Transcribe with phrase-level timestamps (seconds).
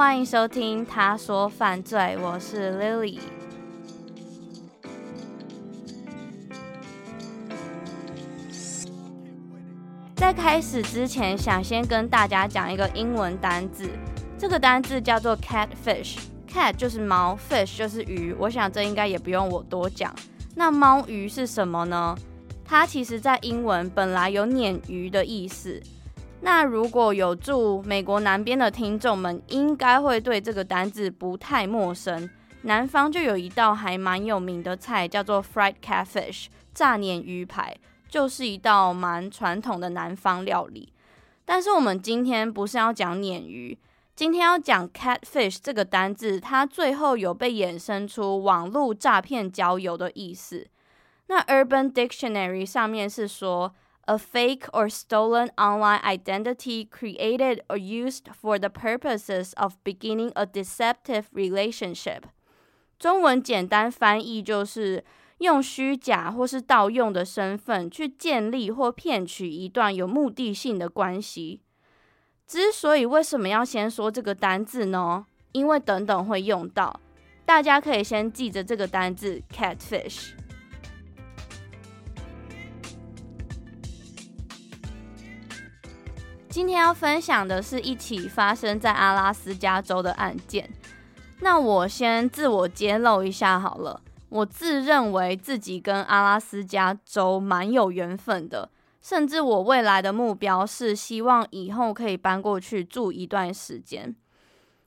[0.00, 3.18] 欢迎收听《他说犯罪》，我是 Lily。
[10.16, 13.90] 在开始之前，想先跟大家讲一个英文单字，
[14.38, 16.16] 这个单字叫做 catfish。
[16.48, 18.34] cat 就是猫，fish 就是鱼。
[18.38, 20.14] 我想这应该也不用我多讲。
[20.54, 22.16] 那猫鱼是什么呢？
[22.64, 25.78] 它其实在英文本来有鲶鱼的意思。
[26.42, 32.28] 那如果有住美国南边的听众们，应该会对这个单字不太陌生。
[32.62, 37.76] 南方就有一道还蛮有名的菜，叫做 fried catfish，炸鲶鱼排，
[38.08, 40.92] 就是一道蛮传统的南方料理。
[41.44, 43.78] 但是我们今天不是要讲鲶鱼，
[44.14, 50.66] 今天要讲 catfish 这个单字，它最后有被衍生出网络诈骗交友的意思。
[51.28, 53.74] 那 Urban Dictionary 上面是说
[54.05, 60.45] ，A fake or stolen online identity created or used for the purposes of beginning a
[60.45, 62.23] deceptive relationship。
[62.97, 65.03] 中文简单翻译就是
[65.39, 71.61] 用虚假或是盗用的身份去建立或骗取一段有目的性的关系。
[72.47, 75.25] 之所以为什么要先说这个单字呢？
[75.51, 76.99] 因为等等会用到，
[77.45, 80.33] 大家可以先记着这个单字 catfish。
[86.50, 90.68] 今天要分享的是一起发生在阿拉斯加州的案件。
[91.42, 98.68] 那我先自我揭露一下好了，我自认为自己跟阿拉斯加州蛮有缘分的，
[99.00, 104.16] 甚至我未来的目标是希望以后可以搬过去住一段时间。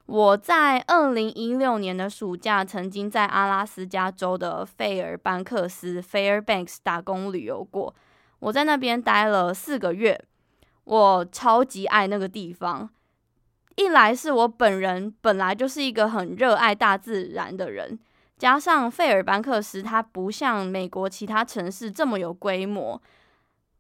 [0.06, 7.96] 我在二零一六年的暑假曾经在阿拉斯加州的费尔班克斯 （Fairbanks） 打工旅游过，
[8.40, 10.26] 我在那边待了四个月。
[10.86, 12.90] 我超级爱那个地方，
[13.76, 17.98] 一来是我本人本来就是一个很热爱大自然的人，
[18.38, 23.02] 加上费尔班克斯它不像美国其他城市这么有规模，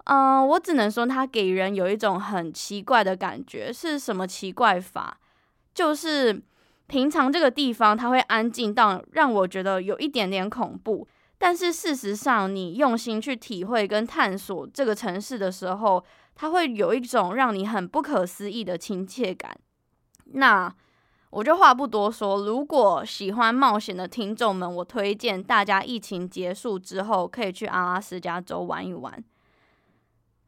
[0.05, 3.71] 嗯、我只能说它给人有一种很奇怪的感觉。
[3.71, 5.17] 是什么奇怪法？
[5.73, 6.41] 就是
[6.87, 16.03] 平常这个地方它会安静到让我觉得有一点点恐怖，但是事实上你用心去体会跟探索这个城市的时候，
[16.35, 19.57] 它会有一种让你很不可思议的亲切感。
[20.25, 20.73] 那
[21.29, 29.23] 我就话不多说，如果喜欢冒险的听众们，我推荐大家疫情结束之后可以去阿拉斯加州玩一玩。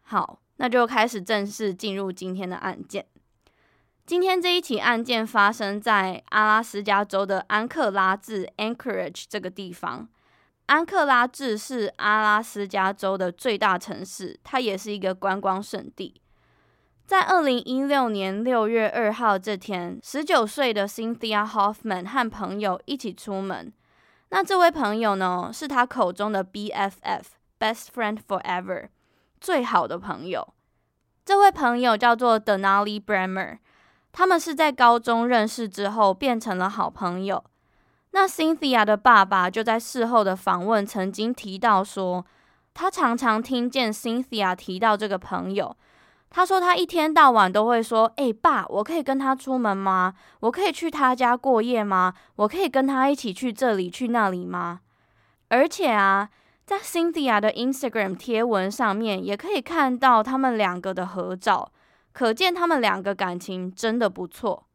[0.04, 3.06] 好，那就开始正式进入今天的案件。
[4.06, 10.08] 今天这一起案件发生在阿拉斯加州的安克拉治 （Anchorage） 这个地方。
[10.68, 16.20] 安克拉治是阿拉斯加州的最大城市，它也是一个观光胜地。
[17.06, 23.72] 在二零一六年六月二号这天，十九岁的 Cynthia Hoffman 和朋友一起出门。
[24.30, 28.88] 那这位朋友呢，是他口中的 BFF（Best Friend Forever），
[29.40, 30.56] 最好的朋友。
[31.24, 33.60] 这位朋友叫做 Denali Bremer，
[34.12, 37.44] 他们是在高中认识之后变成了好朋友。
[38.16, 42.26] 那 Cynthia 的爸爸就在事后的访问曾经提到说，
[42.74, 45.76] 他常常听见 Cynthia 提到这个朋友。
[46.30, 50.14] 他说他一天到晚都会说：“哎，爸，我可以跟他出门吗？
[50.40, 52.14] 我可以去他家过夜吗？
[52.38, 54.80] 我可以跟他一起去这里去那里吗？”
[55.50, 56.30] 而且啊，
[56.66, 61.70] 在 Cynthia 的 Instagram 贴文上面也可以看到他们两个的合照，
[62.14, 64.68] 可见他们两个感情真的不错。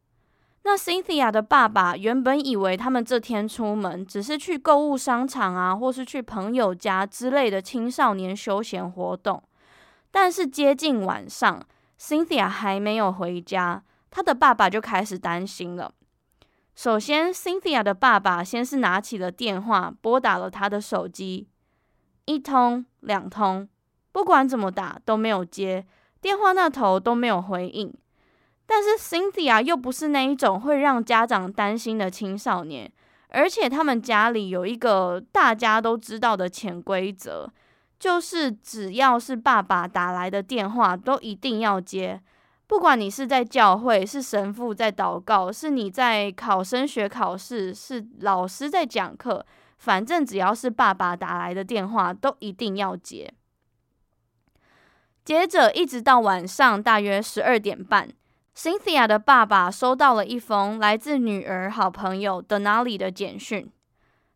[0.63, 9.41] 那 Cynthia 的爸爸原本以为他们这天出门只是去购物商场啊，或是去朋友家之类的青少年休闲活动。
[10.11, 11.65] 但是接近晚上
[11.99, 15.93] ，Cynthia 还没有回家，他的爸爸就开始担心了。
[16.75, 21.47] 首先，Cynthia 的爸爸先是拿起了电话，拨打了他的手机，
[22.25, 23.67] 一通、两通，
[24.11, 25.85] 不管怎么打都没有接，
[26.21, 27.93] 电话那头都没有回应。
[28.73, 32.89] 但是 Cynthia 又不是那一种会让家长担心的青少年，
[33.27, 37.51] 而且他们家里有一个大家都知道的潜规则，
[37.99, 42.21] 就是只要是爸爸打来的电话，都一定要接。
[42.65, 49.45] 不管你是在教会，是神父在祷告，是你在考升学考试，是老师在讲课，
[49.79, 53.33] 反正只要是爸爸打来的电话，都一定要接。
[55.25, 58.07] 接着一直到晚上大约十二点半。
[58.55, 63.71] Cynthia 的爸爸收到了一封来自女儿好朋友 Denali 的简讯。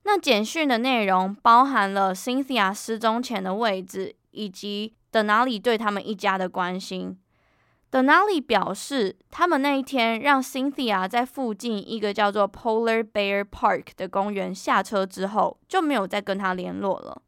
[0.04, 7.20] 那简讯的内容包含了 Cynthia 失踪前的位置，以及 Denali 对他们一家的关心。
[7.92, 17.22] Denali 表示，他们那一天让 Cynthia 在附近一个叫做 Polar Bear Park 的公园下车之后，就没有再跟他联络了。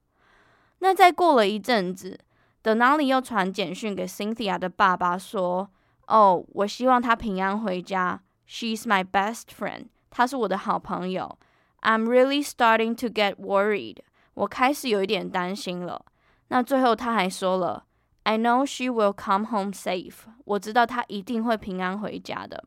[0.80, 2.20] 那再过了一阵子
[2.64, 5.70] ，Denali 又传简讯给 Cynthia 的爸爸说
[6.08, 8.22] ：“哦，我希望他平安回家。
[8.48, 11.38] She's my best friend，她是我的好朋友。
[11.82, 13.98] I'm really starting to get worried，
[14.34, 16.06] 我开始有一点担心了。”
[16.50, 17.84] 那最后他还说了。
[18.24, 20.16] I know she will come home safe。
[20.44, 22.66] 我知道她一定会平安回家的。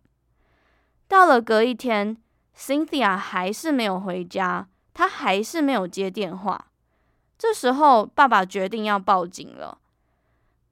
[1.06, 2.16] 到了隔一天
[2.56, 6.68] ，Cynthia 还是没有回家，她还是没有接电话。
[7.36, 9.79] 这时候，爸爸决定要报警了。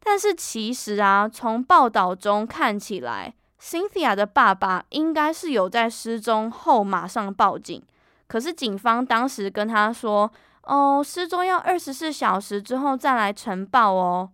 [0.02, 7.82] 但是其实啊，从报道中看起来，Cynthia 的爸爸应该是有在失踪后马上报警。
[8.26, 10.30] 可是警方当时跟他说
[10.64, 14.30] ：“哦，失踪要二十四小时之后再来呈报哦。”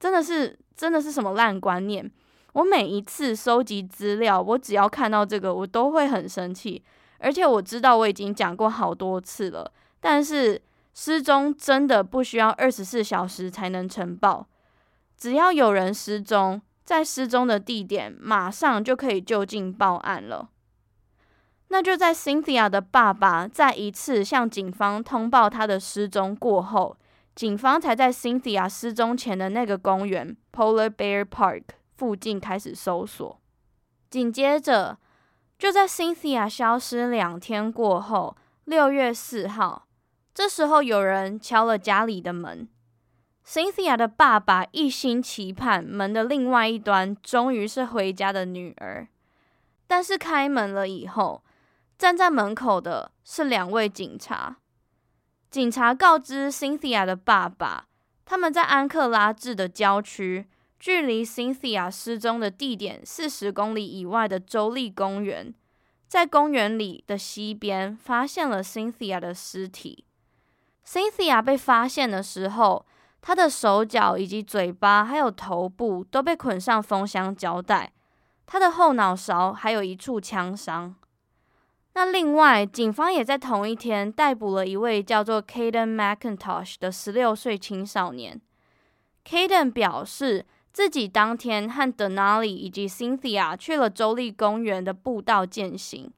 [0.00, 2.10] 真的是，真的是什么烂观念！
[2.54, 6.82] 我每一次收集资料，我只要看到这个，我都会很生气。
[7.18, 9.70] 而且我知道我已经讲过好多次了，
[10.00, 10.60] 但是
[11.02, 14.46] 失踪真的不需要二十四小时才能呈报，
[15.16, 20.50] 只要有人失踪，在失踪的地点马上就可以就近报案了。
[21.68, 26.94] 那就在 Cynthia 的爸爸再一次向警方通报他的失踪过后。
[27.34, 31.62] 警方才在 Cynthia 失踪前的那个公园 Polar Bear Park
[31.96, 33.40] 附近开始搜索。
[34.10, 34.98] 紧接着，
[35.58, 39.86] 就在 Cynthia 消失两天过后，六月四号，
[40.40, 42.66] 这时候有人敲了家里的门。
[43.46, 49.06] Cynthia 的爸爸一心期盼门的另外一端终于是回家的女儿，
[49.86, 51.44] 但是开门了以后，
[51.98, 54.56] 站在门口的是两位警察。
[55.50, 57.88] 警察告知 Cynthia 的爸爸，
[58.24, 60.46] 他们在安克拉治的郊区，
[60.78, 65.54] 距离 Cynthia 失踪的地点四十公里以外的州立公园，
[66.08, 70.06] 在公园里的西边发现了 Cynthia 的尸体。
[70.90, 72.84] Cynthia 被发现的时候，
[73.20, 77.92] 她的手脚以及嘴巴还有头部都被捆上封箱胶带，
[78.44, 80.96] 她的后脑勺还有一处枪伤。
[81.92, 88.40] 那另外，警方也在同一天逮捕了一位叫做 Kaden McIntosh 的十六岁青少年。
[89.24, 96.12] Kaden 表示自己当天和 Denali 以及 Cynthia 去了州立公园的步道健行。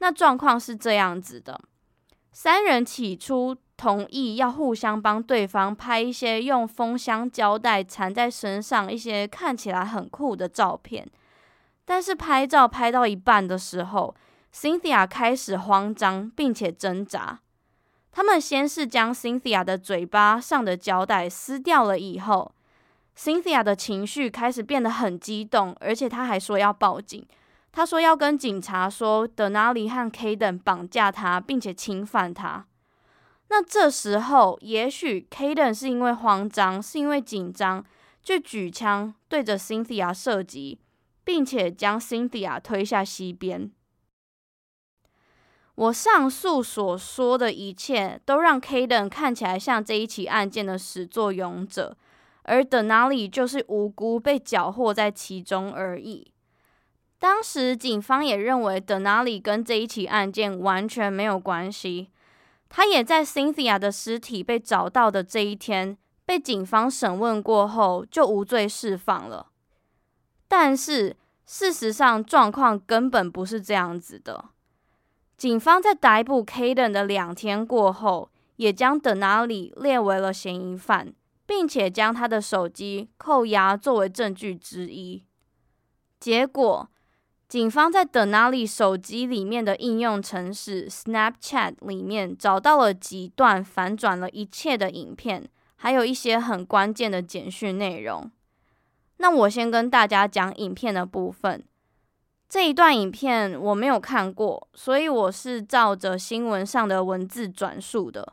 [0.00, 1.58] 那状况是这样子的：
[2.30, 11.04] 三人起初同意要互相帮对方拍一些用封箱胶带缠在身上一些看起来很酷的照片，
[11.84, 14.14] 但是拍照拍到一半的时候
[14.54, 17.40] ，Cynthia 开始慌张，并且挣扎。
[18.12, 22.52] 他们先是将 Cynthia 的嘴巴上的胶带撕掉了，以后
[23.18, 27.26] ，Cynthia 的情绪开始变得很激动，而且他还说要报警。
[27.72, 32.66] 他说要跟警察说 Denali 和 Kaden 绑架他，并且侵犯他。
[33.54, 37.84] 那这时候，也许 Kaden 是因为慌张，是因为紧张，
[38.22, 40.78] 就举枪对着 Cynthia 射击，
[41.22, 43.70] 并且将 Cynthia 推下溪边。
[45.74, 51.94] 我上述所说的一切，都让 Kaden 看起来像这一起案件的始作俑者，
[52.44, 56.32] 而 Denali 就是无辜被搅和在其中而已。
[57.18, 62.08] 当时警方也认为 Denali 跟这一起案件完全没有关系，
[62.74, 69.48] 他也在 Cynthia 的尸体被找到的这一天，被警方审问过后就无罪释放了。
[70.48, 71.14] 但是
[71.44, 74.46] 事实上，状况根本不是这样子的。
[75.36, 81.12] 警方在逮捕 Kaden 的两天过后，也将 Denali 列为了嫌疑犯，
[81.44, 85.26] 并且将他的手机扣押作为证据之一。
[86.18, 86.88] 结果，
[87.52, 98.30] 警方在 Denali 手机里面的应用程式 Snapchat 里面找到了几段反转了一切的影片，还有一些很关键的简讯内容。
[99.18, 101.62] 那我先跟大家讲影片的部分。
[102.48, 108.32] 这一段影片我没有看过，所以我是照着新闻上的文字转述的。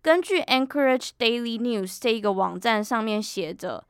[0.00, 3.82] 根据 Anchorage Daily News 这一个网站上面写着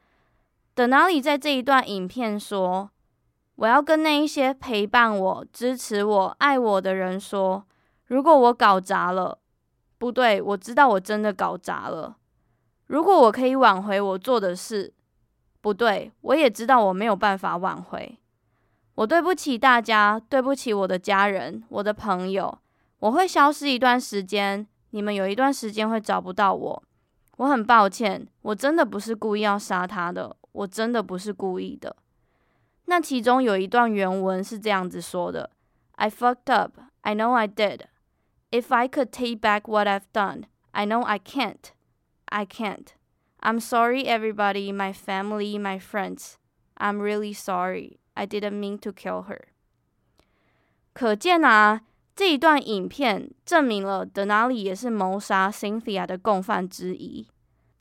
[0.74, 2.88] ，Denali 在这一段影片说
[3.56, 7.64] ：“我要跟那一些陪伴我、支持我、爱我的人说，
[8.06, 9.38] 如果我搞砸了，
[9.98, 12.16] 不对，我知道我真的搞砸了。
[12.86, 14.94] 如果我可以挽回我做的事，
[15.60, 18.18] 不对，我也知道我没有办法挽回。”
[18.96, 22.58] 我对不起大家，对不起我的家人，我的朋友。
[23.00, 26.82] 我会消失一段时间，你们有一段时间会找不到我。
[27.36, 31.94] 我很抱歉，我真的不是故意要杀他的，我真的不是故意的。
[32.86, 35.50] 那其中有一段原文是这样子说的
[35.92, 36.78] ：“I fucked up.
[37.02, 37.82] I know I did.
[38.50, 41.72] If I could take back what I've done, I know I can't.
[42.26, 42.88] I can't.
[43.40, 46.34] I'm sorry, everybody, my family, my friends.
[46.76, 47.98] I'm really sorry.
[48.14, 49.48] I didn't mean to kill her.”
[50.92, 51.82] 可见啊，
[52.14, 57.28] 这一段影片证明了 Denali 也是谋杀 Cynthia 的共犯之一。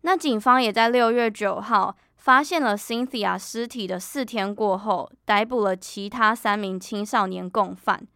[0.01, 8.07] 那警方也在六月九号发现了 Cynthia 尸体的四天过后，逮捕了其他三名青少年共犯。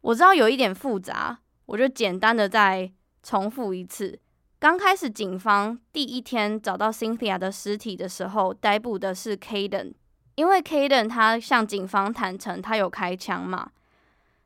[0.00, 2.90] 我知道有一点复杂，我就简单的再
[3.22, 4.18] 重复一次。
[4.58, 9.92] 刚开始警方第一天找到 Cynthia 的尸体的时候，逮捕的是 Kaden，。
[10.34, 13.70] 因为 Kaden 他向警方坦诚他有开枪嘛，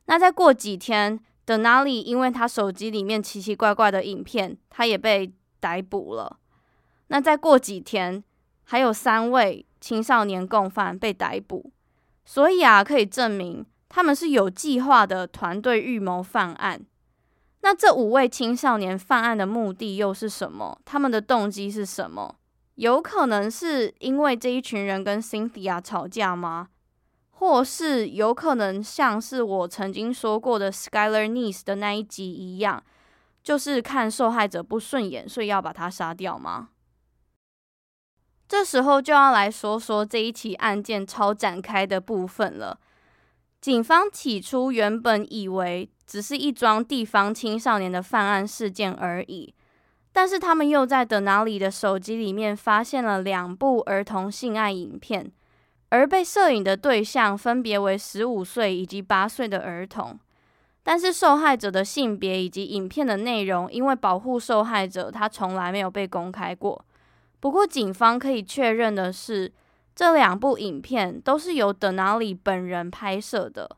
[0.05, 6.37] 那再过几天，Denali 因为他手机里面奇奇怪怪的影片，他也被逮捕了。
[7.07, 8.23] 那再过几天，
[8.63, 11.71] 还有三位青少年共犯被逮捕，
[12.25, 16.81] 所以啊，可以证明他们是有计划的团队预谋犯案。
[17.61, 20.79] 那这五位青少年犯案的目的又是什么？
[20.85, 22.35] 他们的动机是什么？
[22.75, 26.67] 有可能是因为这一群人跟 Cynthia 吵架吗？
[27.31, 32.83] 或是有可能像是我曾经说过的 Skyler Neese 的那一集一样，
[33.43, 36.69] 就是看受害者不顺眼，所以要把他杀掉吗？
[38.47, 42.79] 这时候就要来说说这一起案件超展开的部分了。
[43.59, 49.53] 警方起初原本以为只是一桩地方青少年的犯案事件而已。
[50.13, 55.31] 但是他们又在 Denali 的手机里面发现了两部儿童性爱影片，
[55.89, 60.17] 而被摄影的对象分别为十五岁以及八岁的儿童。
[60.81, 66.83] 但是受害者的性别以及影片的内容，因为保护受害者，他从来没有被公开过。
[67.39, 69.51] 不过警方可以确认的是，
[69.95, 73.77] 这两部影片都是由德纳里本人拍摄的。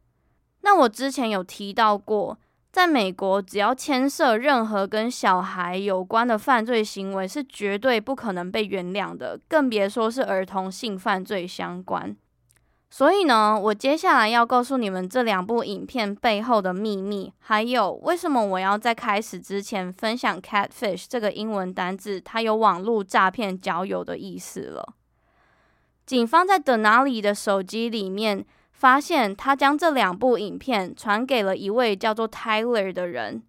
[0.61, 2.37] 那我之前有提到过。
[2.71, 12.15] 在美国，只要牵涉任何跟小孩有关的犯罪行为，是绝对不可能被原谅的，更别说是儿童性犯罪相关。
[12.89, 24.96] 所以呢，我接下来要告诉你们这两部影片背后的秘密，还有为什么我要在开始之前分享 “catfish” 这个英文单字，它有网络诈骗交友的意思了。
[26.05, 28.46] 警方在 Denali 的手机里面。
[28.72, 33.43] 发现他将这两部影片传给了一位叫做 Tyler 的人。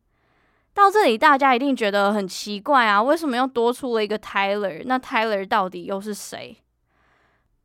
[0.75, 4.83] 到这里，大家一定觉得很奇怪啊，为什么又多出了一个 Tyler？
[4.87, 6.57] 那 Tyler 到底又是谁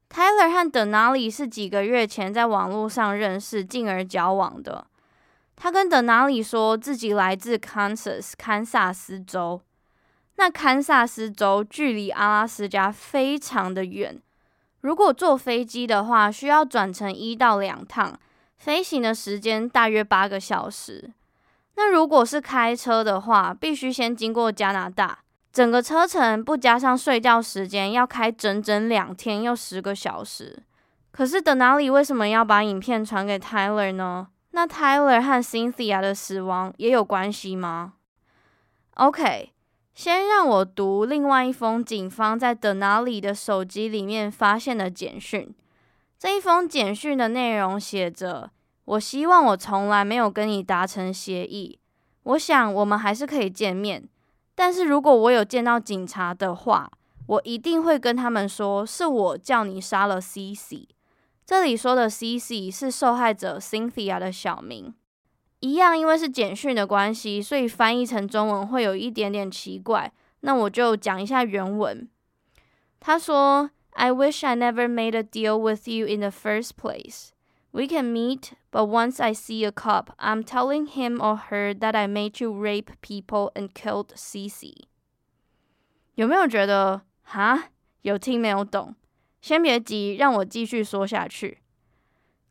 [0.10, 4.88] ？Tyler 和 Denali 是几个月前在网络上认识，进而交往的。
[5.56, 9.62] 他跟 Denali 说自己来自 Kansas 堪萨斯州。
[10.38, 14.22] 那堪萨斯州距离阿拉斯加非常的远。
[14.82, 18.20] 如果坐飞机的话，需要转乘一到两趟，
[18.58, 21.12] 飞行的时间大约八个小时。
[21.76, 25.20] 那如果是开车的话，必须先经过加拿大，
[25.56, 30.62] 整个车程不加上睡觉时间，要开整整两天又十个小时。
[31.12, 34.28] 可是 Denali 为什么要把影片传给 Tyler 呢？
[34.52, 37.94] 那 Tyler 和 Cynthia 的死亡也有关系吗
[38.96, 39.54] ？OK。
[39.94, 45.56] 先让我读另外一封警方在 Denali 的手机里面发现的简讯。
[46.20, 48.52] 这一封简讯的内容写着
[48.84, 51.80] ：“我希望我从来没有跟你达成协议。
[52.24, 54.10] 我想我们还是可以见面，
[54.56, 56.90] 但是如果我有见到警察的话，
[57.28, 60.88] 我一定会跟他们说是我叫你杀了 CC。
[61.46, 64.94] 这里说的 CC 是受害者 Cynthia 的小名。”
[65.62, 70.12] 一样，因为是简讯的关系，所以翻译成中文会有一点点奇怪。
[70.42, 72.08] 那我就讲一下原文。
[73.00, 77.30] 他说：“I wish I never made a deal with you in the first place.
[77.75, 81.95] We can meet, but once I see a cop, I'm telling him or her that
[81.95, 84.87] I made you rape people and killed Cici。”
[86.17, 87.71] 有没有觉得哈？
[88.03, 88.97] 有听没有懂？
[89.41, 91.59] 先别急，让我继续说下去。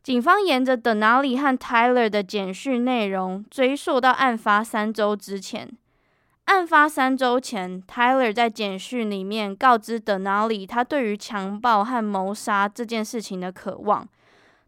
[0.02, 5.78] 警方沿着 Denali 和 Tyler 的简讯内容追溯到案发三周之前。
[6.46, 14.08] 案发三周前，Tyler 在简讯里面告知 Denali 他对于强暴和谋杀这件事情的渴望。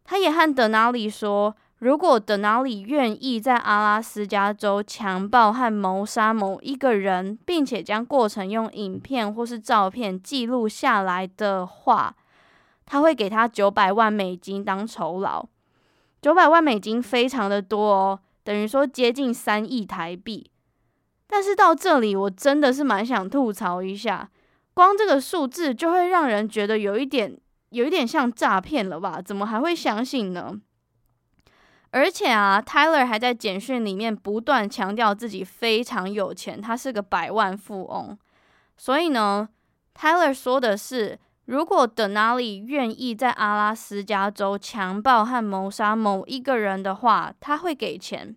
[0.08, 12.14] 他也和德纳里说，如果德纳里愿意在阿拉斯加州强暴和谋杀某一个人，并且将过程用影片或是照片记录下来的话，
[12.86, 15.44] 他会给他九百万美金当酬劳，
[16.22, 20.48] 九百万美金非常的多哦，等于说接近三亿台币。
[21.26, 24.30] 但是到这里，我真的是蛮想吐槽一下，
[24.72, 27.36] 光这个数字就会让人觉得有一点，
[27.76, 29.20] 有一点像诈骗了吧？
[29.20, 30.58] 怎么还会相信呢？
[31.90, 38.18] 而且啊，Tyler 还在简讯里面不断强调自己非常有钱，他是个百万富翁。
[38.78, 39.48] 所以呢
[39.94, 48.34] ，Tyler 说的是，如果 Denali 愿意在阿拉斯加州强暴和谋杀某一个人的话，他会给钱。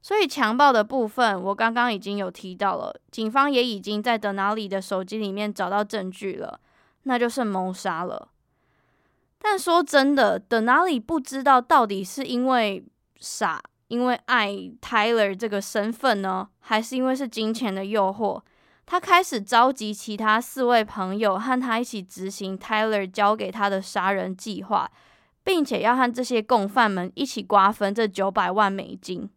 [0.00, 6.60] 所以强暴的部分，我刚刚已经有提到了，警方也已经在 Denali 的手机里面找到证据了，
[7.02, 8.28] 那就是谋杀了。
[9.42, 12.84] 但说真的，Denali 不知道到底是因为
[13.18, 18.42] 傻，因为爱 Tyler 这个身份呢，还是因为是金钱的诱惑，
[18.84, 24.90] 他开始召集其他四位朋友和他一起执行 Tyler 交给他的杀人计划，
[25.42, 29.28] 并且要和这些共犯们一起瓜分这九百万美金。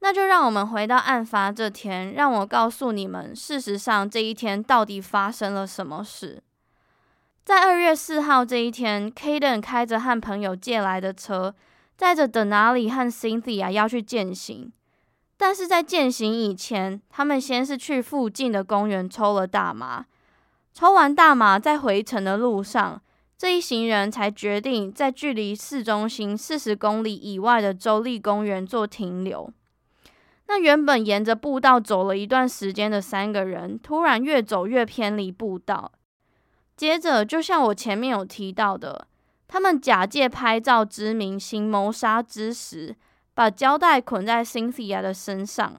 [0.00, 6.42] 那就让我们回到案发这天，让我告诉你们，事实上这一天到底发生了什么事。
[7.48, 11.54] 在二月四号这一天，Kaden 开着和朋友借来的车，
[11.96, 14.70] 载着 Denali 和 Cynthia 要去践行。
[15.38, 20.04] 但是在践行以前，他们先是去附近的公园抽了大麻。
[20.74, 23.00] 抽完大麻，在回程的路上，
[23.38, 29.50] 这一行人才决定在距离市中心四十公里以外的州立公园做停留。
[30.48, 35.92] 那原本沿着步道走了一段时间的三个人，突然越走越偏离步道。
[36.78, 39.08] 接着，就像我前面有提到的，
[39.48, 42.94] 他们假借拍照之名行谋杀之实，
[43.34, 45.74] 把胶带捆在 Cynthia 的身上。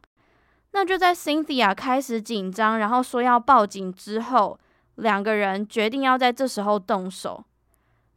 [0.72, 4.60] 那就在 Cynthia 开始紧张，然后说要报警之后，
[4.96, 7.46] 两个人决定要在这时候动手。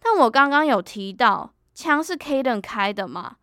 [0.00, 3.36] 但我刚刚有提到，枪是 Kaden 开的嘛？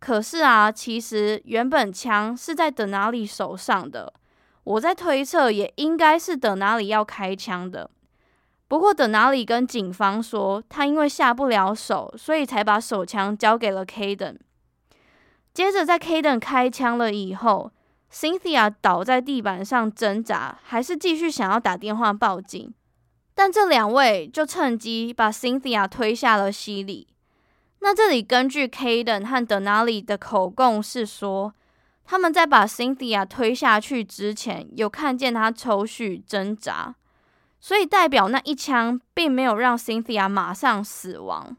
[0.00, 4.12] 可是啊，其实原本枪是在等哪里手上的，
[4.64, 7.88] 我在推测也应该是等哪里要开枪的。
[8.72, 14.38] 不过 Denali 跟警方说，他因为下不了手，所以才把手枪交给了 Kaden。
[15.52, 17.70] 接着在 Kaden 开枪了以后
[18.10, 22.72] ，Cynthia 倒在地板上挣扎，还是继续想要打电话报警，
[23.34, 27.08] 但这两位就趁机把 Cynthia 推下了溪里。
[27.80, 31.52] 那这里根据 Kaden 和 Denali 的口供是说，
[32.06, 36.94] 他们在把 Cynthia 推下去之前，有看见他抽搐挣扎，
[37.62, 41.56] 所以代表那一枪并没有让 Cynthia 马上死亡。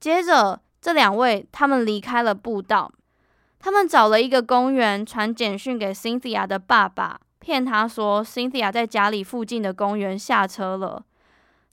[0.00, 2.90] 接着，这两位他们离开了步道，
[3.60, 11.04] 他们找了一个公园传简讯给 Cynthia 的爸爸，骗他说 Cynthia 在家里附近的公园下车了。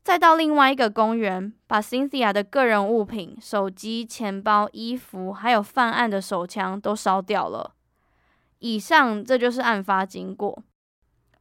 [0.04, 7.74] 再到另外一个公园，把 Cynthia 的个人物品、手机、钱包、衣服，还有犯案的手枪都烧掉了。
[8.60, 10.62] 以上这就是案发经过。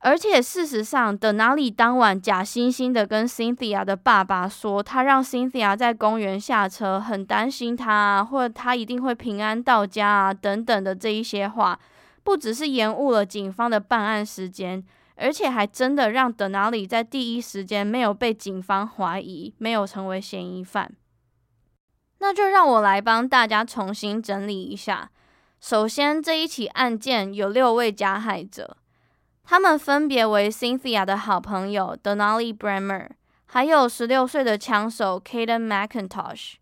[0.02, 11.78] 而且事实上德纳里当晚假惺惺的跟 Cynthia 的爸爸说，他让 Cynthia 在公园下车，很担心他啊，或他一定会平安到家啊，等等的这一些话，
[12.24, 14.84] 不只是延误了警方的办案时间。
[15.14, 20.90] 而且还真的让德纳里在第一时间没有被警方怀疑，没有成为嫌疑犯。
[22.18, 25.10] 那就让我来帮大家重新整理一下。
[25.60, 28.76] 首先，这一起案件有六位加害者，
[29.52, 33.08] 他们分别为 Cynthia 的好朋友 Donali Bremer，
[33.44, 36.54] 还有十六岁的枪手 Kaden McIntosh，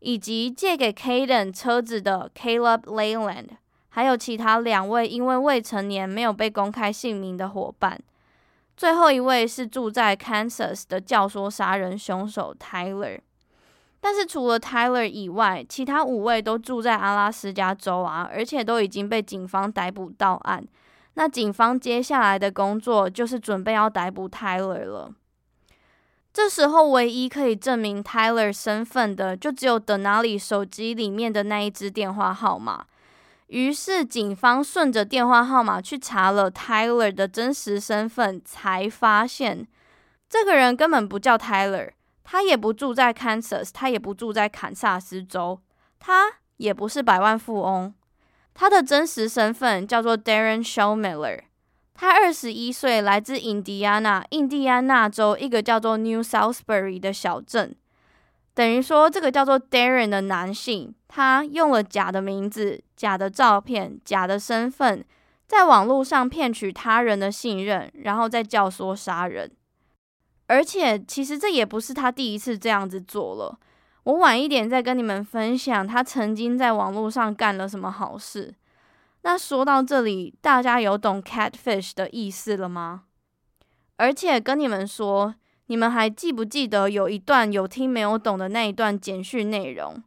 [0.00, 3.50] 以及借给 Kaden 车子的 Caleb Leyland。
[3.90, 8.00] 还有其他两位因为未成年没有被公开姓名的伙伴，
[8.76, 13.20] 最后一位是住在 Kansas 的教唆杀人凶手 Tyler。
[14.00, 20.66] 但是除了 Tyler 以外，其他五位都住在阿拉斯加州啊，而且都已经被警方逮捕到案。
[21.18, 25.10] 那警方接下来的工作就是准备要逮捕 Tyler 了。
[26.32, 32.86] 这时候唯一可以证明 Tyler 身份的，就只有 Denali 手机里面的那一支电话号码。
[33.48, 39.66] 于是，警方顺着电话号码去查了 Tyler 的真实身份，才发现
[40.28, 41.90] 这个人根本不叫 Tyler，
[42.22, 45.58] 他也不住在 Kansas，他也不住在堪萨斯州，
[45.98, 47.92] 他也不是百万富翁。
[48.60, 51.42] 他的真实身份叫做 Darren Showmiller，
[51.94, 57.76] 他二十一岁，来自印第安纳，印第安纳州一个叫做 New Southbury 的小镇。
[58.54, 65.04] 等于说，这个叫做 Darren 的男性，他用了假的名字、假的照片、假的身份，
[65.46, 69.48] 在网络上骗取他人的信任，然后再教唆杀人。
[70.48, 73.56] 而且，其实这也不是他第一次这样子做了。
[74.08, 78.54] 我晚一点再跟你们分享他曾经在网络上干了什么好事。
[79.20, 83.02] 那说到这里，大家有懂 catfish 的意思了吗？
[83.96, 85.34] 而且跟你们说，
[85.66, 90.02] 你们还记不记得有一段有听没有懂的那一段简讯内容？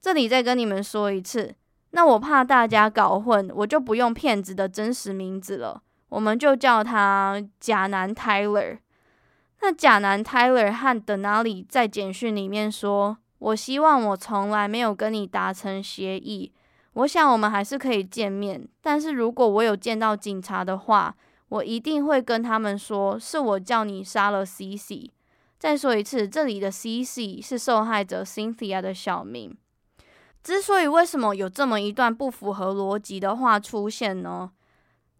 [0.00, 1.56] 这里再跟你们说一次。
[1.90, 8.78] 那我怕大家搞混，我就不用骗子的真实名字了，我们就叫他假男 Tyler。
[9.62, 16.52] 那假男 Tyler 和 Denali 在简讯里面说：“我希望我从来没有跟你达成协议，
[16.94, 21.14] 我想我们还是可以见面，但是如果我有见到警察的话。”
[21.50, 25.10] 我一定会跟他们说，是我叫你杀了 CC。
[25.58, 29.58] 再说一次，这里的 CC 是受害者 Cynthia 的小名。
[30.44, 34.52] 之所以为什么有这么一段不符合逻辑的话出现呢？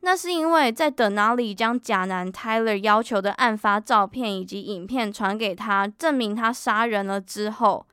[0.02, 7.86] 那是因为在等哪里将假男 Tyler 要求的案发照片以及影片传给他，证明他杀人了之后，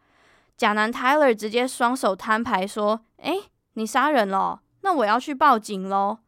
[0.56, 3.44] 假男 Tyler 直接双手摊牌说：“诶，
[3.74, 6.20] 你杀人了，那我要去报警喽。”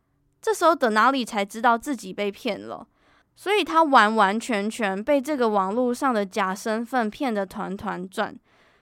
[0.42, 2.88] 这时候等哪里才知道自己被骗了，
[3.36, 8.36] 所以他完完全全被这个网络上的假身份骗得团团转。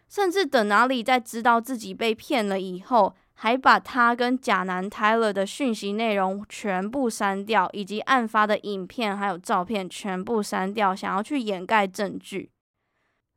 [0.10, 12.50] 甚至等哪里在知道自己被骗了以后，还把他跟假男泰勒的讯息内容全部删掉，以及案发的影片还有照片全部删掉，想要去掩盖证据。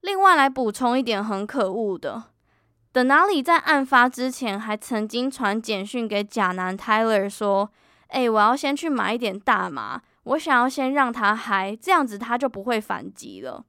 [0.00, 2.24] 另外来补充一点很可恶的，
[2.92, 7.70] 德纳里在案发之前还曾经传简讯给假男泰勒说。
[8.12, 13.64] 哎，我要先去买一点大麻，我想要先让他嗨，这样子他就不会反击了。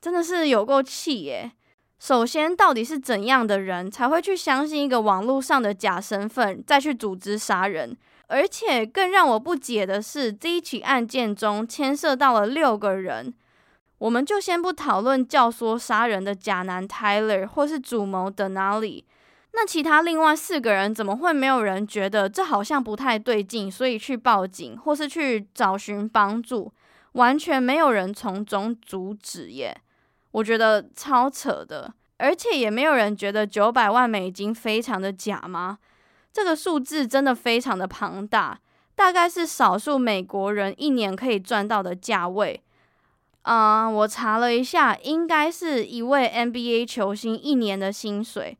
[0.00, 1.52] 真的是有够气耶！
[1.98, 7.96] 首先，到底是怎样的人才会去相信一个网络上的假身份，再去组织杀人？
[8.26, 13.32] 而且更让我不解的是，这一起案件中牵涉到了六个人，
[13.98, 19.04] 我们就先不讨论教唆杀人的假男 Tyler 或是主谋 Denali。
[19.52, 26.72] 那其他另外四个人怎么会没有人觉得这好像不太对劲，所以去报警或是去找寻帮助，
[27.12, 29.80] 完全没有人从中阻止耶？
[30.34, 35.78] 我觉得超扯的，而且也没有人觉得九百万美金非常的假吗？
[36.32, 38.58] 这个数字真的非常的庞大，
[38.96, 42.60] 大概是少数美国人一年可以赚到的价位。
[43.42, 48.58] 啊、我查了一下，应该是一位 NBA 球星一年的薪水。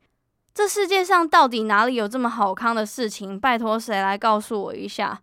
[0.53, 3.37] 这世界上到底哪里有这么好康的事情？
[3.37, 5.21] 拜托，谁来告诉我一下？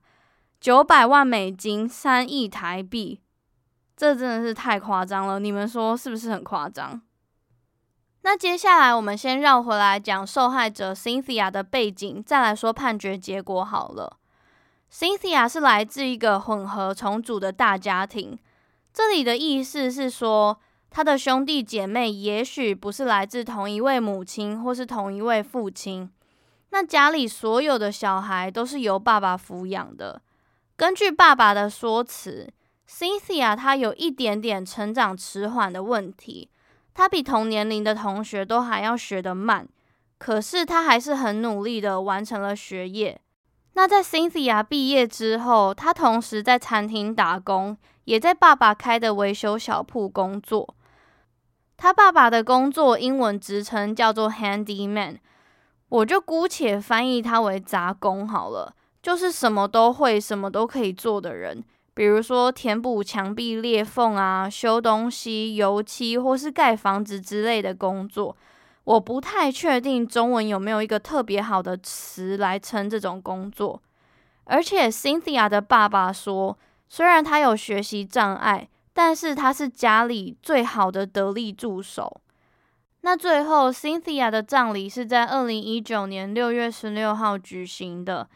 [0.61, 3.22] 九百万美金，三亿台币，
[4.03, 5.39] 这真的是太夸张了！
[5.39, 7.01] 你们说是不是很夸张？
[8.23, 14.19] 那接下来我们先绕回来讲受害者 Cynthia 的背景，再来说判决结果好了。
[14.93, 18.37] Cynthia 是来自一个混合重组的大家庭，
[18.93, 20.59] 这里的意思是说，
[20.91, 26.11] 他的兄弟姐妹也许不是来自同一位母亲或是同一位父亲，
[26.71, 30.21] 那家里所有的小孩都是由爸爸抚养的。
[30.75, 32.53] 根据爸爸的说辞
[32.89, 36.51] ，Cynthia 她有一点点成长迟缓的问题，
[36.95, 39.69] 她比同年龄的同学都还要学得慢，
[40.19, 43.21] 可是她还是很努力的完成了学业。
[43.75, 50.75] 那在 Cynthia 毕业之后，她同时在餐厅打工，也在爸爸开的维修小铺工作。
[51.75, 55.17] 他爸爸的工作英文职称叫做 handyman，
[55.89, 68.37] 我就姑且翻译他为杂工好了，就是什么都会、什么都可以做的人，比如说填补墙壁裂缝啊、修东西、油漆或是盖房子之类的工作。
[68.85, 73.83] 我不太确定中文有没有一个特别好的词来称这种工作。
[74.45, 78.69] 而且 Cynthia 的爸爸说，虽然他有学习障碍。
[78.95, 82.21] 但是他是家里最好的得力助手。
[83.01, 88.29] 那最后，Cynthia 的葬礼是在二零一九年六月十六号举行的。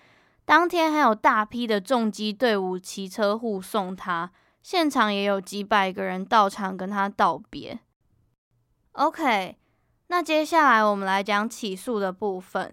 [0.47, 4.31] 当天还有大批的重机队伍骑车护送他，
[4.63, 7.81] 现场也有几百个人到场跟他道别。
[8.93, 9.59] OK，
[10.07, 12.73] 那接下来我们来讲起诉的部分。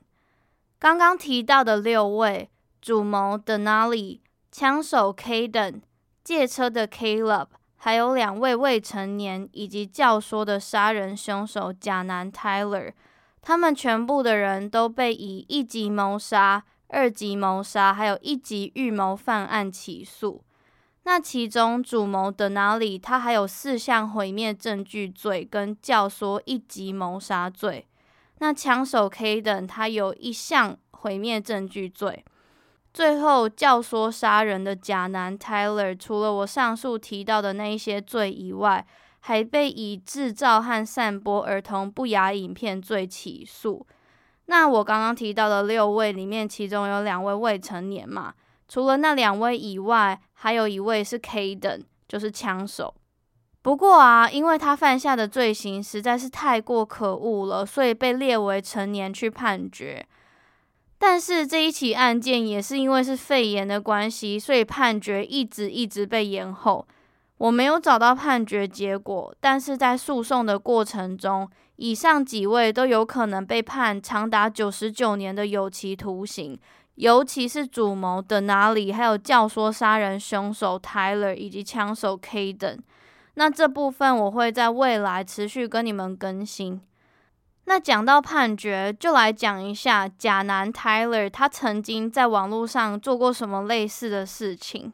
[0.79, 5.81] 刚刚提到的六位主谋 Denali、枪手 Kaden、
[6.23, 7.47] 借车的 Caleb。
[7.75, 12.93] 还有两位未成年以及教唆的杀人凶手假男 Tyler，
[13.41, 20.43] 他们全部的人都被以一级谋杀、二级谋杀，还有一级预谋犯案起诉。
[21.05, 27.85] 那其中主谋的哪里他还有四项毁灭证据罪跟教唆一级谋杀罪。
[28.37, 32.23] 那枪手 Kayden，他有一项毁灭证据罪。
[32.93, 38.85] 最后，教唆杀人的假男 Tyler，除了我上述提到的那一些罪以外，
[39.19, 43.87] 还被以制造和散播儿童不雅影片罪起诉。
[44.45, 48.33] 那我刚刚提到的六位里面，其中有两位未成年嘛，
[48.67, 52.93] 除了那两位以外，还有一位是 Kaden，就是枪手。
[53.61, 60.05] 不过啊，因为他犯下的罪行实在是太过可恶了，所以被列为成年去判决。
[60.97, 66.85] 但是这一起案件也是因为是肺炎的关系，所以判决一直一直被延后。
[67.37, 76.57] 我没有找到判决结果，但是在诉讼的过程中，以上几位都有可能被判长达九十九年的有期徒刑，
[76.95, 82.79] 尤其是主谋的哪里还有教唆杀人凶手 Tyler 以及枪手 Kaden。
[83.35, 86.79] 那这部分我会在未来持续跟你们更新。
[87.65, 94.93] 那讲到判决，就来讲一下假男 Tyler，他曾经在网络上做过什么类似的事情。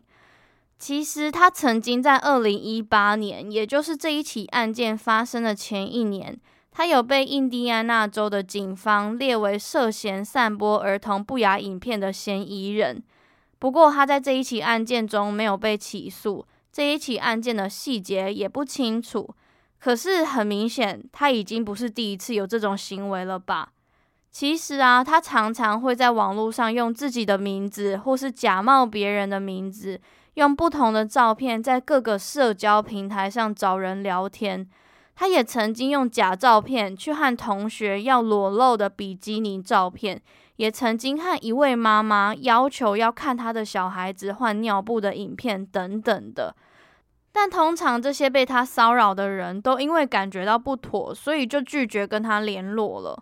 [0.78, 6.40] 其实他曾经在二零一八年，也就是这一起案件发生的前一年，
[6.80, 13.04] 他有被印第安纳州的警方列为涉嫌散播儿童不雅影片的嫌疑人。
[13.60, 16.46] 不过他在这一起案件中没有被起诉。
[16.72, 19.30] 这一起案件的细节也不清楚，
[19.78, 23.74] 可是很明显，他已经不是第一次有这种行为了吧？
[24.32, 30.00] 其实啊，他常常会在网络上用自己的名字，或是假冒别人的名字，
[30.36, 34.66] 用不同的照片在各个社交平台上找人聊天。
[35.20, 40.22] 他也曾经用假照片去和同学要裸露的比基尼照片，
[40.56, 46.56] 也曾经和一位妈妈要求要看他的小孩子换尿布的影片等等的。
[47.34, 53.22] 但通常这些被他骚扰的人都因为感觉到不妥，所以就拒绝跟他联络了。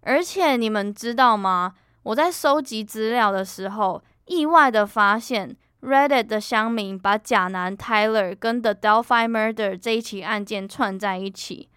[0.00, 1.74] 而且你们知道吗？
[2.04, 5.54] 我在收集资料的时候，意外的发现。
[5.86, 11.68] Reddit 的乡民把假男 Tyler 跟 The Delphi Murder 这一起案件串在一起，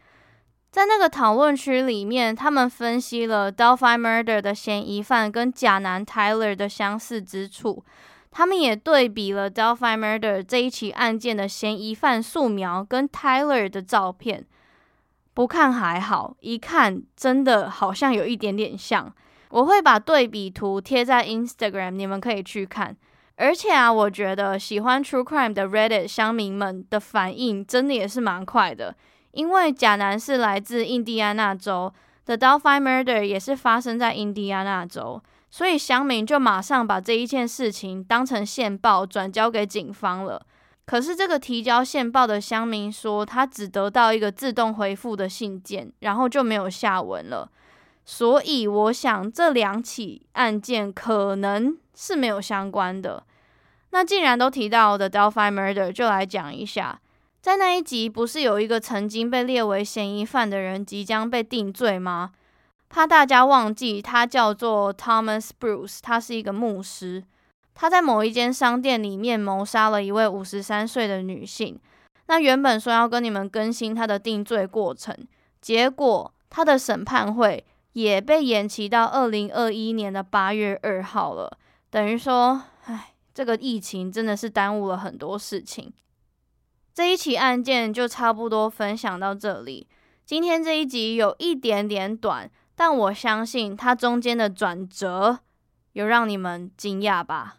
[0.72, 7.86] 在那个讨论区里面，他们分析了 Delphi Murder 的嫌疑犯跟假男 Tyler 的相似之处，
[8.32, 14.44] 他们也对比了 Delphi Murder 这一起案件的嫌疑犯素描跟 Tyler 的照片，
[15.36, 19.14] 不看还好，一看真的好像有一点点像。
[19.50, 22.98] 我会把对比图贴在 Instagram，你们可以去看。
[23.40, 28.94] 而且啊，我觉得喜欢 True Crime 的 Reddit 乡民们的反应真的也是蛮快的，
[29.32, 31.94] 因为甲男是来自印第安纳州
[32.26, 40.46] 的 Delphi Murder 也是发生在印第安纳州，所以乡民就马上把这一件事情当成线报转交给警方了。
[40.86, 47.50] 可是这个提交线报的乡民说，他只得到一个自动回复的信件，然后就没有下文了。
[48.04, 53.24] 所以我想这两起案件可能是没有相关的。
[53.92, 57.00] 那既然都提到的 Delphi Murder，就来讲一下，
[57.42, 62.32] 在那一集不是有一个曾经被列为嫌疑犯的人即将被定罪吗？
[62.88, 67.24] 怕大家忘记，他叫做 Thomas Bruce，他是一个牧师，
[67.76, 71.80] 他在某一间商店里面谋杀了一位五十三岁的女性。
[72.28, 75.16] 那原本说要跟你们更新他的定罪过程，
[75.62, 81.58] 结果他的审判会也被延期到二零二一年的八月二号了，
[81.90, 82.62] 等于说，
[83.34, 85.94] 这个疫情真的是耽误了很多事情。
[86.94, 89.88] 这一起案件就差不多分享到这里。
[90.26, 95.40] 今天这一集有一点点短，但我相信它中间的转折
[95.94, 97.58] 有让你们惊讶吧。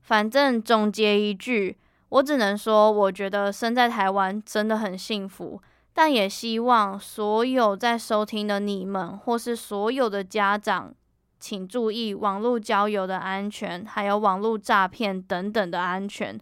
[0.00, 5.62] 反正总结一句，我只能说，我觉得生在台湾真的很幸福，
[5.92, 10.94] 但也希望所有在收听的你们，或是所有的家长。
[11.42, 16.38] 请注意网络交友的安全，还有网络诈骗等等的安全。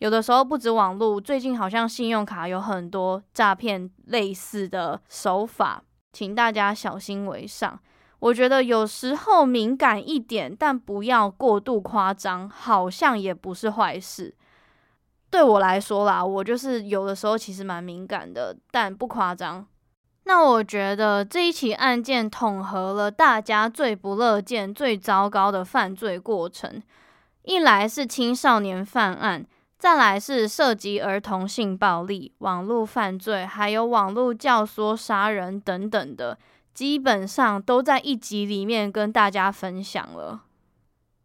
[0.00, 7.80] 有的时候不止网络，最近好像信用卡有很多诈骗类似的手法，请大家小心为上。
[8.18, 14.36] 我觉得有时候敏感一点，但不要过度夸张，好像也不是坏事。
[15.30, 19.66] 对我来说啦，我就是有的时候其实蛮敏感的，但不夸张。
[20.24, 26.82] 那我觉得这一起案件统合了大家最不乐见、最糟糕的犯罪过程。
[27.42, 29.44] 一来是青少年犯案，
[29.76, 36.38] 再来是涉及儿童性暴力、网络犯罪，还有网络教唆杀人等等的，
[36.72, 40.42] 基本上都在一集里面跟大家分享了。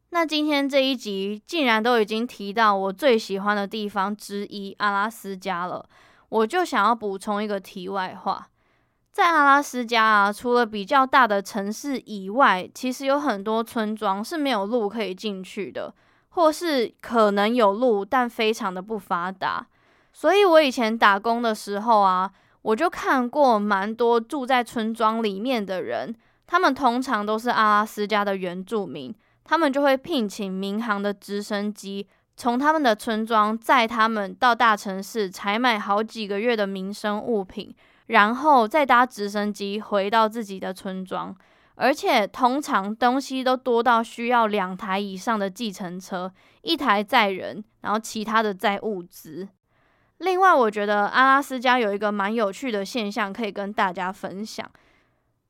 [0.10, 5.88] 那今天这一集竟然都已经提到我最喜欢的地方之一——阿拉斯加了，
[6.30, 8.48] 我就想要补充一个题外话。
[9.18, 15.92] 在阿拉斯加啊，除了比较大的城市以外，其实有很多村庄是没有路可以进去的，
[16.30, 19.66] 或是可能有路，但非常的不发达。
[20.14, 26.14] 所以我以前打工的时候啊，我就看过蛮多住在村庄里面的人，
[26.46, 29.12] 他们通常都是阿拉斯加的原住民，
[29.44, 37.76] 他们就会聘请民航的直升机，从他们的村庄载他们到大城市采买好几个月的民生物品，
[38.08, 41.36] 然后再搭直升机回到自己的村庄。
[41.80, 49.48] 而且通常东西都多到需要两台以上的计程车，一台载人，然后其他的载物资。
[50.18, 54.68] 另外，我觉得阿拉斯加有一个蛮有趣的现象可以跟大家分享。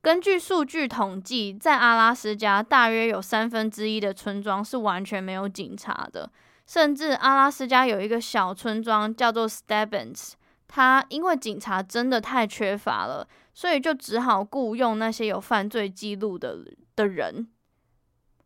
[0.01, 6.29] 根据数据统计，在阿拉斯加大约有三分之一的村庄是完全没有警察的，
[6.65, 10.33] 甚至阿拉斯加有一个小村庄叫做 Stebbins，
[10.67, 13.27] 他因为警察真的太缺乏了。
[13.53, 16.59] 所以就只好雇佣那些有犯罪记录的
[16.95, 17.47] 的人。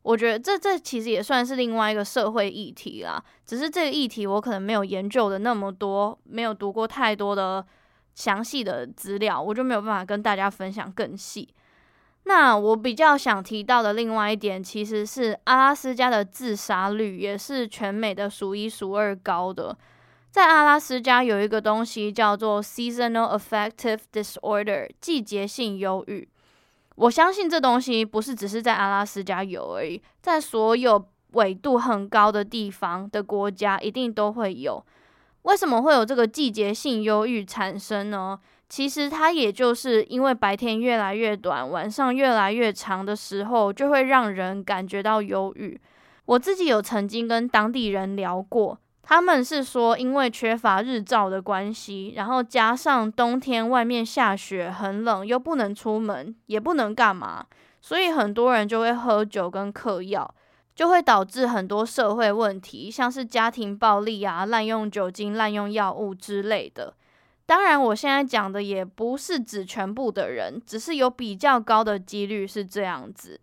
[0.04, 3.22] 我觉得这这其实也算是另外一个社会议题啦。
[3.46, 7.66] 只是这个议题我可能没有研究的那么多，没有读过太多的
[8.16, 11.54] 详细的资料，我就没有办法跟大家分享更细。
[12.24, 19.78] 那我比较想提到的另外一点，其实是阿拉斯加的自杀率也是全美的数一数二高的。
[20.32, 26.26] 在阿拉斯加有一个东西叫做 seasonal affective disorder，季节性忧郁。
[26.96, 34.82] 我相信这东西不是只是在阿拉斯加有而已，在所有纬度很高的地方的国家一定都会有。
[35.42, 38.40] 为什么会有这个季节性忧郁产生呢？
[38.70, 45.78] 其实它也就是因为白天越来越短，晚上越来越长的时候，就会让人感觉到忧郁。
[46.24, 48.80] 我自己有曾经跟当地人聊过。
[49.04, 57.46] 他们是说，因为缺乏日照的关系，然后加上冬天外面下雪很冷，又不能出门，也不能干嘛，
[57.82, 60.34] 所以很多人就会喝酒跟嗑药，
[60.76, 66.94] 就会导致很多社会问题，像是家庭暴力啊、滥用酒精、滥用药物之类的。
[67.48, 73.42] 当然，我现在讲的也不是指全部的人，只是有比较高的几率是这样子。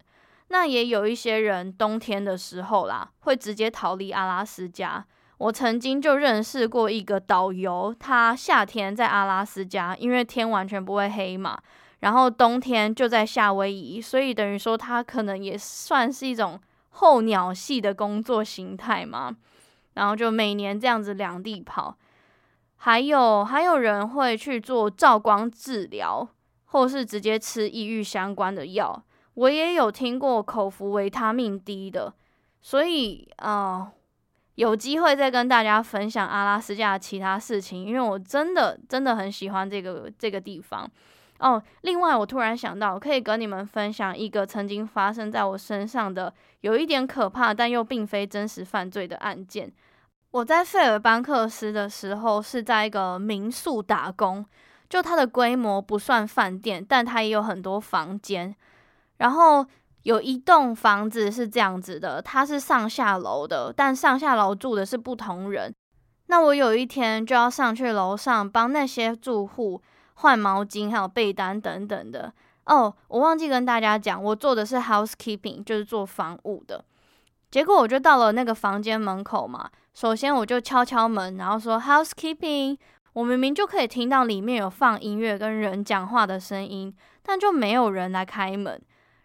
[0.48, 5.04] 那也有一些人冬天的时候啦，会直接逃离阿拉斯加。
[5.38, 11.56] 我曾经就认识过一个导游，他夏天在阿拉斯加，因为天完全不会黑嘛，
[12.00, 19.32] 然后冬天就在夏威夷，所以等于说他可能也算是一种候鸟系的工作形态嘛，
[19.94, 21.96] 然后就每年这样子两地跑，
[22.74, 26.28] 还有还有人会去做照光治疗，
[26.64, 29.00] 或是直接吃抑郁相关的药，
[29.34, 32.12] 我也有听过口服维他命 D 的，
[32.60, 33.92] 所以啊。
[34.58, 40.90] 有机会再跟大家分享阿拉斯加的其他事情，因为我真的真的很喜欢这个这个地方
[41.38, 41.62] 哦。
[41.82, 49.72] 另外，我突然想到，可以跟你们分享一个曾经发生在我身上的有一点可怕，但又并非真实犯罪的案件。
[50.32, 54.44] 我在费尔班克斯的时候是在一个民宿打工，
[54.88, 58.52] 就它的规模不算饭店，但它也有很多房间，
[59.18, 59.64] 然后。
[60.08, 65.70] 有一栋房子是这样子的，它是上下楼的，但上下楼住的是不同人。
[66.28, 69.82] 那我有一天就要上去楼上帮那些住户
[70.14, 72.32] 换毛巾、还有被单等等的。
[72.64, 76.82] 哦，我忘记跟大家讲，我做的是 housekeeping，就是做房务的。
[77.50, 82.78] 结果我就到了那个房间门口嘛，首先我就敲敲门，然后说 housekeeping。
[83.12, 88.80] 我明明就可以听到里面有放音乐跟人讲话的声音，但就没有人来开门。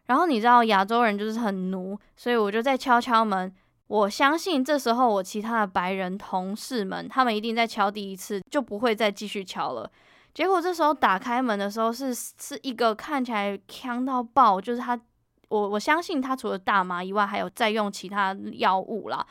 [0.08, 3.54] 然后你知道亚洲人就是很奴，所以我就在敲敲门。
[3.88, 9.90] 我相信这时候我其他的白人同事们，他们一定在敲第一次，就不会再继续敲了。
[10.34, 15.00] 结果这时候打开门的时候是，是一个看起来呛到爆，就是他，
[15.50, 19.24] 我我相信他除了大麻以外，还有在用其他药物啦。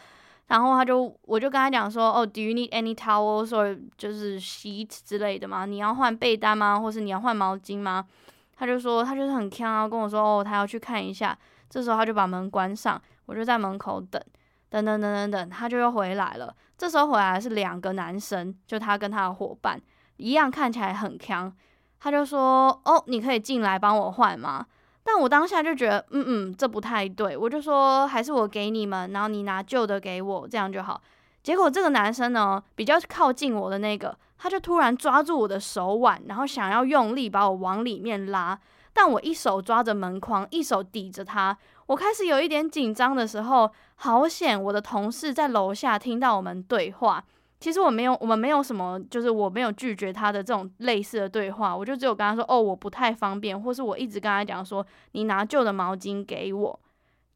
[0.47, 5.67] 然后他就，我就跟他讲说，哦，Do you need any towels or 就是 sheets 之类的吗？
[5.67, 6.79] 你要换被单吗？
[6.79, 8.07] 或是你要换毛巾吗？
[8.55, 11.37] 他就说，他就是很锵啊，跟我说哦，他要去看一下。
[11.69, 14.23] 这时候他就把门关上，我就在门口等，
[14.69, 16.55] 等等等等等，他就又回来了。
[16.77, 19.81] 这时候回来是两个男生，就他跟他的伙伴
[20.19, 21.51] 一样，看起来很锵。
[21.99, 24.67] 他就说哦，你可以进来帮我换吗？
[25.03, 27.37] 但我当下就觉得，嗯嗯，这不太对。
[27.37, 31.01] 我就说还是我给你们，然后你拿旧的给我，这样就好。
[31.43, 34.17] 结果这个男生呢，比较靠近我的那个。
[34.43, 38.59] 他就突然抓住我的手腕，然后想要用力把我往里面拉，
[38.93, 41.57] 但我一手抓着门框，一手抵着他。
[41.87, 44.61] 我开始有一点紧张的时候，好险！
[44.61, 47.23] 我的同事在楼下听到我们对话。
[47.61, 56.81] 其实我没有，我们没有什么，就是我没有拒绝他的这种类似的对话，我就只有跟他说：“哦，我不太方便。”或是我一直跟他讲说：“你拿旧的毛巾给我。”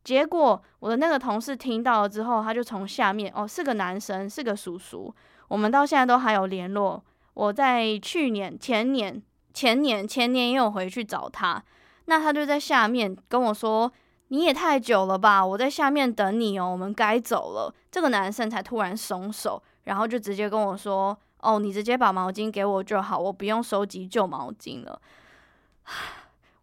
[0.03, 5.15] 结果我的那个同事听到了之后，他就从下面，哦，是个男生，是个叔叔。
[5.49, 7.03] 我们到现在都还有联络。
[7.35, 9.23] 我在去年、前年、
[9.53, 11.63] 前年、前年也有回去找他，
[12.07, 13.91] 那他就在下面跟我说
[14.29, 25.01] ：“你也太久了吧，我在下面等你哦，我们该走了。”这个男生才突然松手，然后就直接跟我说：“哦，你直接把毛巾给我就好，我不用收集旧毛巾了。”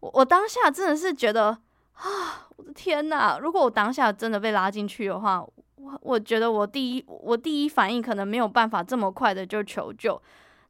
[0.02, 1.58] 我我当下真的是觉得
[1.94, 3.38] 啊，我的天哪！
[3.40, 5.46] 如果我当下真的被拉进去的话，
[5.84, 10.22] 我我觉得我第一我第一反应可能没有办法这么快的就求救，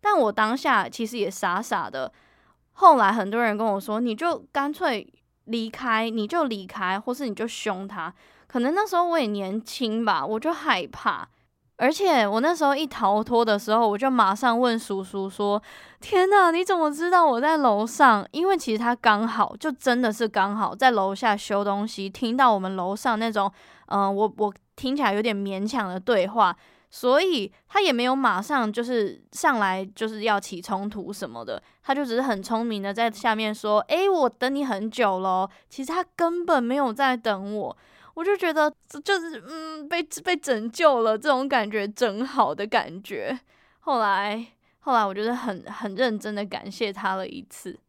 [0.02, 2.12] 但我当下其实也傻傻的。
[2.74, 5.08] 后来很多人跟我说，你就干脆
[5.46, 8.12] 离开，你就离开，或是你就凶他。
[8.48, 11.30] 可能那时候我也年轻吧，我就害怕。
[11.78, 15.62] 而且我那时候一逃脱的时候，我就马上问叔叔说
[16.00, 23.52] ：“天哪，你怎么知道我在楼上？”因为其实他刚好就真的是刚好在楼下修东西，听到我们楼上那种，
[23.88, 26.56] 嗯、我我听起来有点勉强的对话，
[26.92, 37.78] 所以他也没有马上就是上来就是要起冲突什么的，他就只是很聪明的在下面说：“诶，我等你很久了。”其实他根本没有在等我。
[38.14, 43.40] 我就觉得就是嗯，被被拯救了，这种感觉整好的感觉。
[43.80, 44.46] 后来
[44.80, 47.80] 后来，我就是很很认真的感谢他了一次。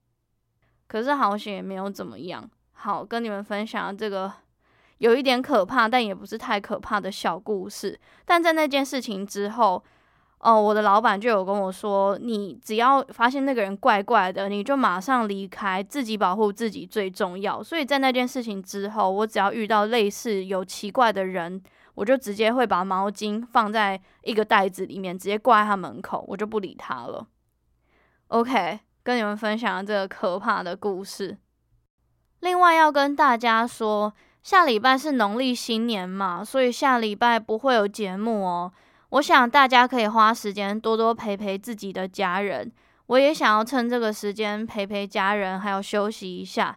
[0.86, 2.48] 可是好险也没有怎么样。
[2.72, 4.32] 好，跟你们分享这个
[4.98, 7.98] 有一点可怕，但也不是太可怕的小故事。
[8.24, 9.84] 但在那件事情之后。
[10.45, 17.62] 哦，我的老板就有跟我说，你只要发现那个人怪怪的，你就马上离开，自己保护自己最重要。
[17.62, 21.62] 所以在那件事情之后，我只要遇到类似有奇怪的人，
[21.95, 27.26] 我就直接会把毛巾放在一个袋子里面，直接挂在他门口，我就不理他了。
[28.28, 31.38] OK，跟你们分享这个可怕的故事。
[32.40, 38.70] 另外要跟大家说，下礼拜是农历新年嘛，所以下礼拜不会有节目哦。
[39.14, 42.70] 我想大家可以花时间多多陪陪自己的家人，
[43.06, 46.76] 我也想要趁这个时间陪陪家人，还有休息一下。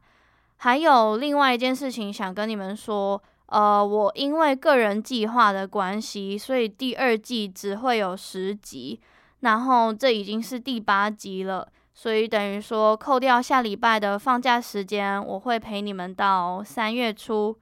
[0.58, 9.00] 还有另外一件事情想跟你们说，呃，我因为个人计划的关系，所以第二季只会有十集，
[9.40, 17.58] 然后这已经是第八集了，所以等于说扣掉下礼拜的放假时间，我会陪你们到三月初，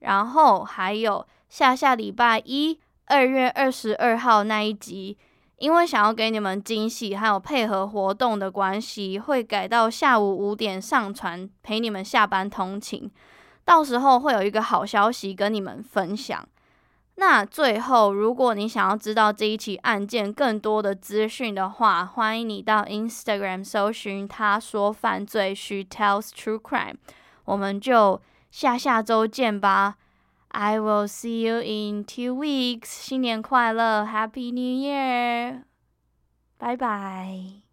[0.00, 2.80] 然后还有下下礼拜一。
[3.08, 5.16] 二月二十二号那一集，
[5.56, 13.10] 因为想要给你们惊喜，还有配合活动的关系，会改到下午五点上传，陪你们下班通勤。
[13.64, 16.46] 到时候会有一个好消息跟你们分享。
[17.16, 26.94] 那最后，如果你想要知道这一起案件更多的资讯的话，欢迎你到 Instagram 搜寻“他说犯罪 She tells true crime”。
[27.44, 29.96] 我们就下下周见吧。
[30.49, 32.85] I will see you in two weeks.
[32.85, 35.63] 新年快乐，Happy New Year！
[36.57, 37.63] 拜拜。